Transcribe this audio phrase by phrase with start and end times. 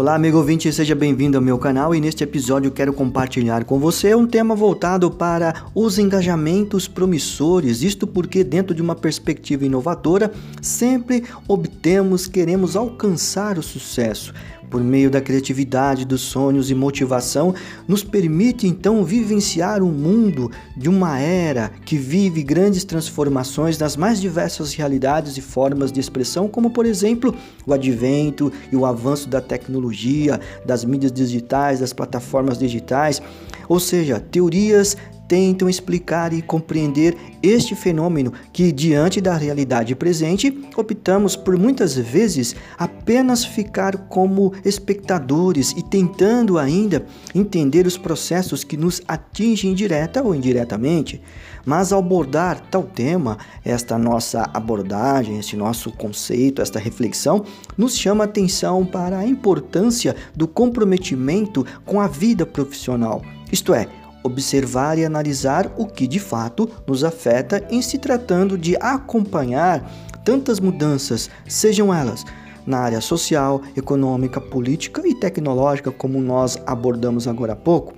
[0.00, 4.14] Olá, amigo ouvinte, seja bem-vindo ao meu canal e neste episódio quero compartilhar com você
[4.14, 7.82] um tema voltado para os engajamentos promissores.
[7.82, 10.32] Isto porque, dentro de uma perspectiva inovadora,
[10.62, 14.32] sempre obtemos, queremos alcançar o sucesso
[14.70, 17.52] por meio da criatividade, dos sonhos e motivação,
[17.88, 24.20] nos permite então vivenciar um mundo de uma era que vive grandes transformações nas mais
[24.20, 27.34] diversas realidades e formas de expressão, como por exemplo
[27.66, 33.20] o advento e o avanço da tecnologia, das mídias digitais, das plataformas digitais,
[33.68, 34.96] ou seja, teorias
[35.30, 42.56] tentam explicar e compreender este fenômeno que, diante da realidade presente, optamos por muitas vezes
[42.76, 50.34] apenas ficar como espectadores e tentando ainda entender os processos que nos atingem direta ou
[50.34, 51.22] indiretamente.
[51.64, 57.44] Mas ao abordar tal tema, esta nossa abordagem, esse nosso conceito, esta reflexão,
[57.78, 63.22] nos chama atenção para a importância do comprometimento com a vida profissional.
[63.52, 63.88] Isto é,
[64.22, 69.90] observar e analisar o que de fato nos afeta em se tratando de acompanhar
[70.24, 72.24] tantas mudanças, sejam elas
[72.66, 77.94] na área social, econômica, política e tecnológica, como nós abordamos agora há pouco.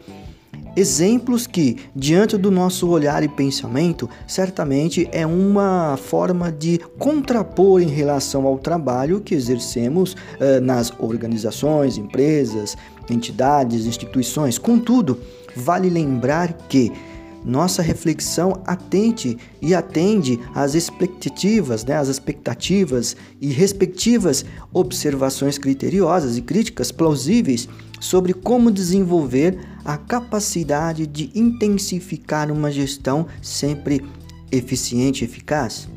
[0.75, 7.89] Exemplos que, diante do nosso olhar e pensamento, certamente é uma forma de contrapor em
[7.89, 12.75] relação ao trabalho que exercemos eh, nas organizações, empresas,
[13.11, 14.57] entidades, instituições.
[14.57, 15.19] Contudo,
[15.57, 16.93] vale lembrar que
[17.45, 26.43] nossa reflexão atente e atende às expectativas, né, às expectativas e respectivas observações criteriosas e
[26.43, 27.69] críticas plausíveis
[28.01, 34.05] sobre como desenvolver a capacidade de intensificar uma gestão sempre
[34.51, 35.89] eficiente e eficaz.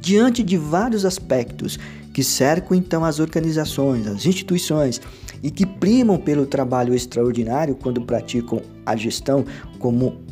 [0.00, 1.78] Diante de vários aspectos
[2.12, 5.00] que cercam então as organizações, as instituições
[5.42, 9.44] e que primam pelo trabalho extraordinário quando praticam a gestão
[9.78, 10.22] como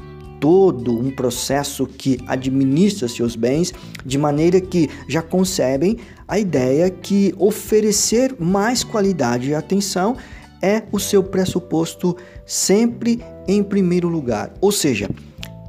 [0.43, 3.73] todo um processo que administra seus bens,
[4.05, 10.17] de maneira que já concebem a ideia que oferecer mais qualidade e atenção
[10.61, 14.53] é o seu pressuposto sempre em primeiro lugar.
[14.61, 15.09] Ou seja,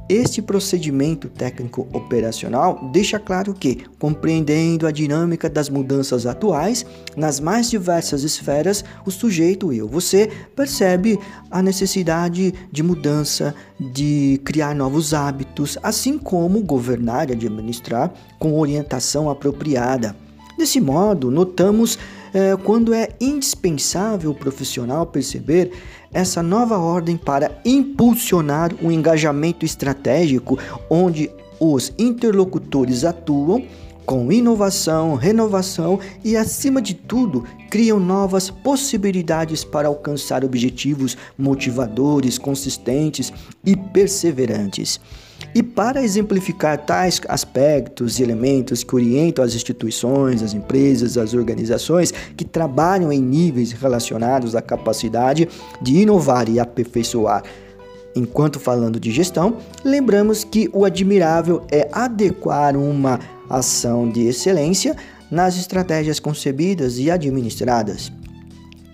[0.08, 6.84] este procedimento técnico operacional deixa claro que, compreendendo a dinâmica das mudanças atuais
[7.16, 11.18] nas mais diversas esferas, o sujeito, eu, você, percebe
[11.50, 19.30] a necessidade de mudança, de criar novos hábitos, assim como governar e administrar com orientação
[19.30, 20.14] apropriada.
[20.58, 21.98] Desse modo, notamos
[22.34, 25.70] é, quando é indispensável o profissional perceber
[26.12, 30.58] essa nova ordem para impulsionar um engajamento estratégico
[30.90, 31.30] onde
[31.60, 33.64] os interlocutores atuam
[34.04, 43.32] com inovação, renovação e, acima de tudo, criam novas possibilidades para alcançar objetivos motivadores, consistentes
[43.64, 45.00] e perseverantes.
[45.54, 52.12] E para exemplificar tais aspectos e elementos que orientam as instituições, as empresas, as organizações
[52.36, 55.48] que trabalham em níveis relacionados à capacidade
[55.82, 57.42] de inovar e aperfeiçoar
[58.16, 63.18] Enquanto falando de gestão, lembramos que o admirável é adequar uma
[63.50, 64.96] ação de excelência
[65.30, 68.12] nas estratégias concebidas e administradas.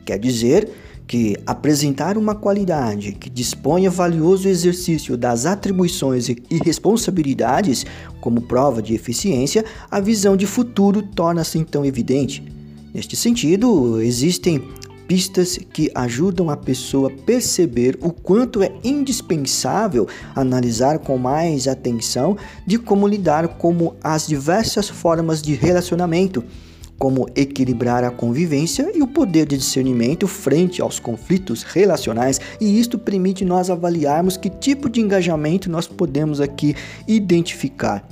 [0.07, 0.71] Quer dizer
[1.11, 7.85] que apresentar uma qualidade que disponha valioso exercício das atribuições e responsabilidades
[8.21, 12.45] como prova de eficiência, a visão de futuro torna-se então evidente.
[12.95, 14.63] Neste sentido, existem
[15.09, 22.37] pistas que ajudam a pessoa a perceber o quanto é indispensável analisar com mais atenção
[22.65, 26.45] de como lidar com as diversas formas de relacionamento
[27.01, 32.99] como equilibrar a convivência e o poder de discernimento frente aos conflitos relacionais, e isto
[32.99, 36.77] permite nós avaliarmos que tipo de engajamento nós podemos aqui
[37.09, 38.07] identificar.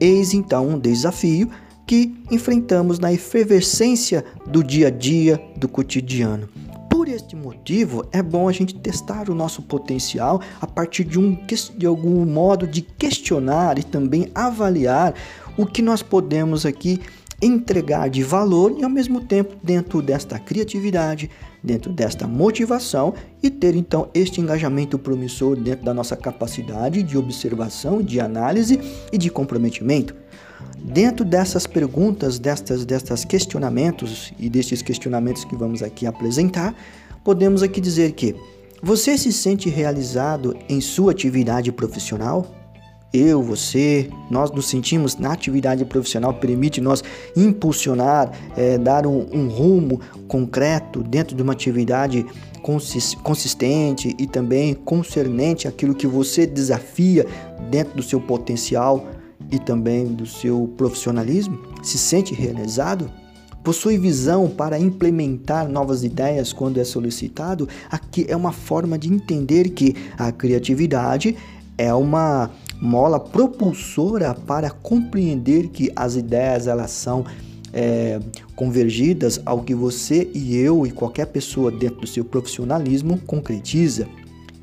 [0.00, 1.50] Eis então um desafio
[1.86, 6.48] que enfrentamos na efervescência do dia a dia, do cotidiano.
[6.88, 11.36] Por este motivo, é bom a gente testar o nosso potencial a partir de, um,
[11.76, 15.14] de algum modo de questionar e também avaliar
[15.58, 17.00] o que nós podemos aqui
[17.40, 21.30] entregar de valor e ao mesmo tempo dentro desta criatividade,
[21.62, 28.02] dentro desta motivação e ter então este engajamento promissor dentro da nossa capacidade de observação,
[28.02, 28.80] de análise
[29.12, 30.14] e de comprometimento.
[30.78, 36.74] Dentro dessas perguntas, destas, destas questionamentos e destes questionamentos que vamos aqui apresentar,
[37.24, 38.34] podemos aqui dizer que
[38.82, 42.59] você se sente realizado em sua atividade profissional?
[43.12, 47.02] Eu, você, nós nos sentimos na atividade profissional, permite nós
[47.36, 52.24] impulsionar, é, dar um, um, rumo concreto dentro de uma atividade
[53.22, 57.26] consistente e também concernente aquilo que você desafia
[57.70, 59.06] dentro do seu potencial
[59.50, 61.58] e também do seu profissionalismo?
[61.82, 63.10] Se sente realizado?
[63.64, 67.68] Possui visão para implementar novas ideias quando é solicitado?
[67.90, 71.36] Aqui é uma forma de entender que a criatividade
[71.80, 77.24] é uma mola propulsora para compreender que as ideias elas são
[77.72, 78.20] é,
[78.54, 84.06] convergidas ao que você e eu e qualquer pessoa dentro do seu profissionalismo concretiza.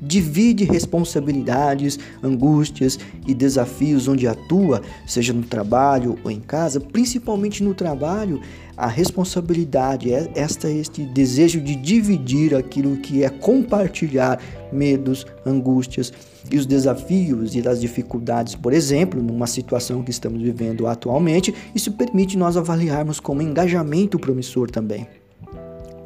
[0.00, 7.74] Divide responsabilidades, angústias e desafios onde atua, seja no trabalho ou em casa, principalmente no
[7.74, 8.40] trabalho.
[8.76, 14.40] A responsabilidade é esta este desejo de dividir aquilo que é compartilhar
[14.72, 16.12] medos, angústias
[16.50, 21.92] e os desafios e as dificuldades, por exemplo, numa situação que estamos vivendo atualmente, isso
[21.92, 25.08] permite nós avaliarmos como engajamento promissor também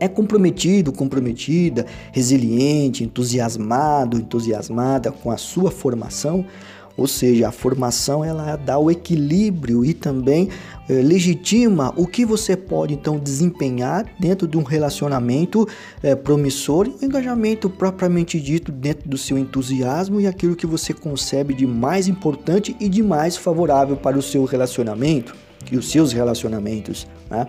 [0.02, 6.44] é comprometido, comprometida, resiliente, entusiasmado, entusiasmada com a sua formação,
[6.96, 10.49] ou seja, a formação ela dá o equilíbrio e também
[10.88, 15.69] eh, legitima o que você pode então desempenhar dentro de um relacionamento
[16.02, 20.93] eh, promissor e um engajamento propriamente dito dentro do seu entusiasmo e aquilo que você
[20.93, 25.32] concebe de mais importante e de mais favorável para o seu relacionamento
[25.70, 27.06] e os seus relacionamentos.
[27.31, 27.46] Né?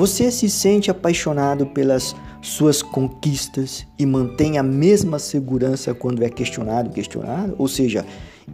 [0.00, 6.88] Você se sente apaixonado pelas suas conquistas e mantém a mesma segurança quando é questionado,
[6.88, 7.54] questionado?
[7.58, 8.06] Ou seja,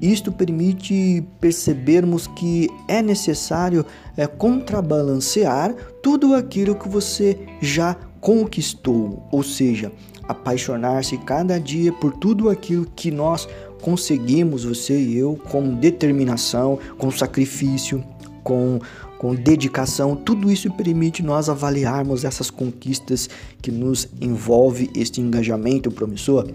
[0.03, 5.73] isto permite percebermos que é necessário é, contrabalancear
[6.03, 9.93] tudo aquilo que você já conquistou, ou seja,
[10.25, 13.49] apaixonar-se cada dia por tudo aquilo que nós
[13.81, 18.03] conseguimos, você e eu, com determinação, com sacrifício,
[18.43, 18.81] com
[19.19, 23.29] com dedicação, tudo isso permite nós avaliarmos essas conquistas
[23.63, 26.49] que nos envolve este engajamento promissor.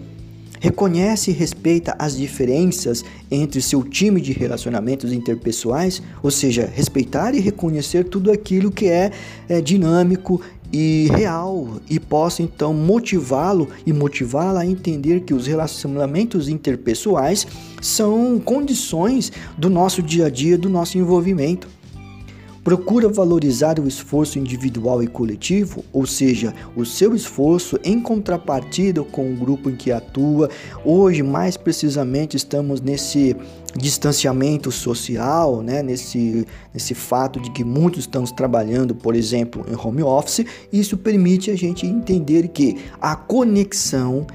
[0.60, 7.40] Reconhece e respeita as diferenças entre seu time de relacionamentos interpessoais, ou seja, respeitar e
[7.40, 9.10] reconhecer tudo aquilo que é,
[9.48, 10.40] é dinâmico
[10.72, 17.44] e real e possa então motivá-lo e motivá-la a entender que os relacionamentos interpessoais
[17.80, 21.66] são condições do nosso dia a dia, do nosso envolvimento
[22.64, 29.32] procura valorizar o esforço individual e coletivo, ou seja, o seu esforço em contrapartida com
[29.32, 30.48] o grupo em que atua.
[30.84, 33.36] Hoje, mais precisamente, estamos nesse
[33.76, 35.82] distanciamento social, né?
[35.82, 40.44] nesse, nesse fato de que muitos estamos trabalhando, por exemplo, em home office.
[40.72, 44.26] Isso permite a gente entender que a conexão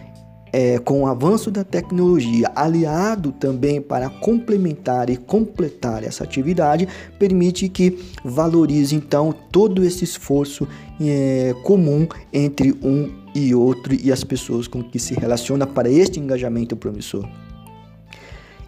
[0.57, 6.87] é, com o avanço da tecnologia, aliado também para complementar e completar essa atividade,
[7.19, 10.67] permite que valorize então todo esse esforço
[10.99, 16.19] é, comum entre um e outro e as pessoas com que se relaciona para este
[16.19, 17.23] engajamento promissor.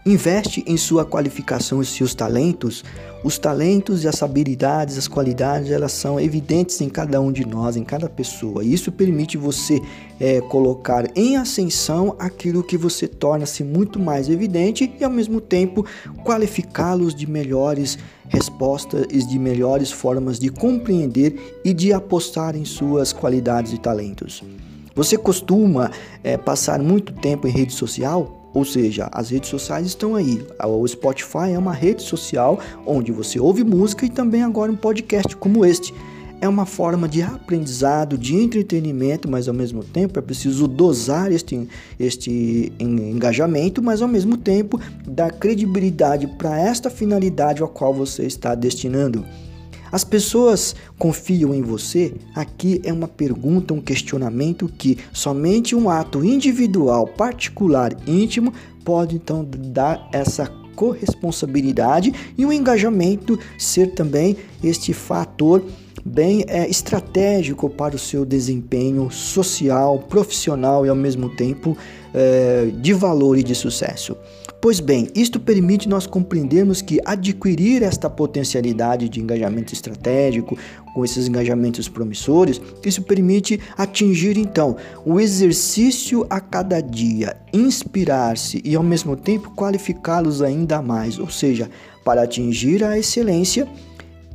[0.10, 2.84] Investe em sua qualificação e seus talentos.
[3.24, 7.78] Os talentos e as habilidades, as qualidades, elas são evidentes em cada um de nós,
[7.78, 8.64] em cada pessoa.
[8.64, 9.80] Isso permite você
[10.20, 15.86] é, colocar em ascensão aquilo que você torna-se muito mais evidente e, ao mesmo tempo,
[16.26, 23.14] qualificá-los de melhores respostas e de melhores formas de compreender e de apostar em suas
[23.14, 24.42] qualidades e talentos.
[24.96, 25.92] Você costuma
[26.24, 28.39] é, passar muito tempo em rede social?
[28.54, 30.46] Ou seja, as redes sociais estão aí.
[30.64, 35.36] O Spotify é uma rede social onde você ouve música e também agora um podcast
[35.36, 35.94] como este.
[36.42, 41.68] É uma forma de aprendizado, de entretenimento, mas ao mesmo tempo é preciso dosar este,
[42.00, 48.56] este engajamento, mas ao mesmo tempo dar credibilidade para esta finalidade a qual você está
[48.56, 49.26] destinando.
[49.92, 52.14] As pessoas confiam em você?
[52.36, 58.54] Aqui é uma pergunta, um questionamento que somente um ato individual, particular, íntimo
[58.84, 65.62] pode então dar essa corresponsabilidade e o engajamento ser também este fator
[66.06, 71.78] bem é, estratégico para o seu desempenho social, profissional e ao mesmo tempo
[72.14, 74.16] é, de valor e de sucesso.
[74.62, 80.58] Pois bem, isto permite nós compreendermos que adquirir esta potencialidade de engajamento estratégico,
[80.94, 84.76] com esses engajamentos promissores, isso permite atingir então
[85.06, 91.70] o exercício a cada dia, inspirar-se e ao mesmo tempo qualificá-los ainda mais, ou seja,
[92.04, 93.66] para atingir a excelência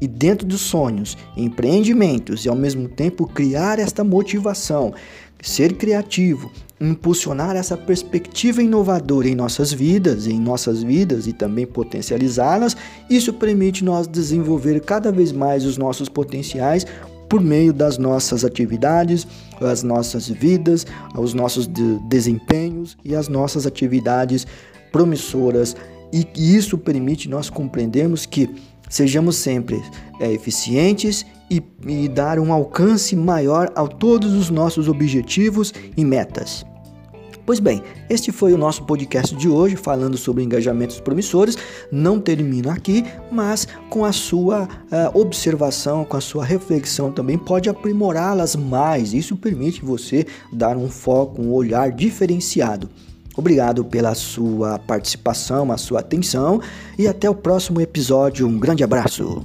[0.01, 4.93] e dentro dos sonhos, empreendimentos e ao mesmo tempo criar esta motivação,
[5.41, 12.77] ser criativo, impulsionar essa perspectiva inovadora em nossas vidas, em nossas vidas e também potencializá-las,
[13.09, 16.87] isso permite nós desenvolver cada vez mais os nossos potenciais
[17.29, 19.27] por meio das nossas atividades,
[19.61, 20.87] as nossas vidas,
[21.17, 24.47] os nossos de desempenhos e as nossas atividades
[24.93, 25.75] promissoras.
[26.13, 28.49] E isso permite nós compreendermos que
[28.89, 29.83] sejamos sempre
[30.21, 36.65] é, eficientes e, e dar um alcance maior a todos os nossos objetivos e metas.
[37.47, 41.59] Pois bem, este foi o nosso podcast de hoje falando sobre engajamentos promissores.
[41.93, 47.69] Não termino aqui, mas com a sua uh, observação, com a sua reflexão também pode
[47.69, 49.13] aprimorá-las mais.
[49.13, 52.89] Isso permite você dar um foco, um olhar diferenciado.
[53.37, 56.61] Obrigado pela sua participação, a sua atenção
[56.99, 58.47] e até o próximo episódio.
[58.47, 59.45] Um grande abraço.